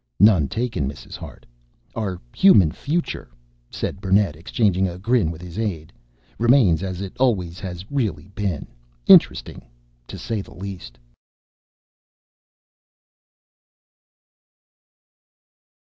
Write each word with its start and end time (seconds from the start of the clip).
"None 0.19 0.47
taken, 0.47 0.89
Mrs. 0.89 1.15
Hart. 1.15 1.45
Our 1.93 2.19
human 2.35 2.71
future," 2.71 3.29
said 3.69 4.01
Burnett, 4.01 4.35
exchanging 4.35 4.87
a 4.87 4.97
grin 4.97 5.29
with 5.29 5.41
his 5.43 5.59
aide, 5.59 5.93
"remains, 6.39 6.81
as 6.81 7.01
it 7.01 7.13
always 7.19 7.59
has 7.59 7.85
really 7.91 8.27
been. 8.29 8.65
Interesting 9.05 9.61
to 10.07 10.17
say 10.17 10.41
the 10.41 10.55
least!" 10.55 10.97